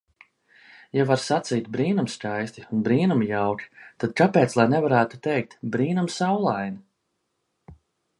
[0.99, 3.67] Ja var sacīt brīnumskaisti un brīnumjauki,
[4.05, 7.77] tad kāpēc lai nevarētu teikt- brīnumsaulaini?